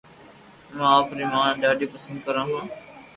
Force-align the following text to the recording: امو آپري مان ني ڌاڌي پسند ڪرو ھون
امو 0.71 0.85
آپري 0.97 1.25
مان 1.31 1.45
ني 1.51 1.57
ڌاڌي 1.63 1.85
پسند 1.93 2.17
ڪرو 2.25 2.43
ھون 2.49 2.65